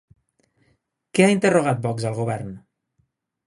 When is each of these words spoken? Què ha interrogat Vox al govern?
Què 1.19 1.27
ha 1.27 1.35
interrogat 1.35 1.87
Vox 1.87 2.11
al 2.13 2.19
govern? 2.23 2.53